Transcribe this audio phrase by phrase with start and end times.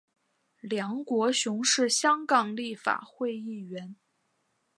[0.63, 3.95] 梁国雄是香港立法会议员。